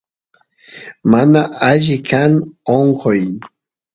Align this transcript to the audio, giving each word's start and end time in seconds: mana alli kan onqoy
mana 1.11 1.41
alli 1.69 1.97
kan 2.09 2.31
onqoy 2.77 3.21